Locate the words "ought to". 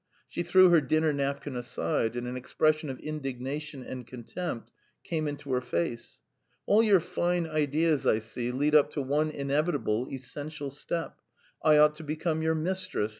11.77-12.03